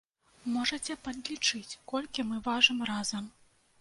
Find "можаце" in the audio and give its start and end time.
0.53-0.95